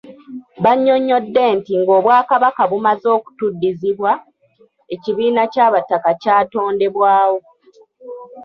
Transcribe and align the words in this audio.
Banyonyodde 0.63 1.43
nti 1.57 1.73
ng'Obwakabaka 1.79 2.63
bumaze 2.71 3.07
okutuddizibwa, 3.17 4.11
ekibiina 4.93 5.43
ky'abataka 5.53 6.09
kyatondebwawo. 6.21 7.39